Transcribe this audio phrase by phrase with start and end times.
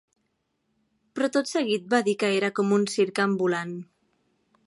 [1.19, 3.77] Però tot seguit va dir que era com un circ ambulant.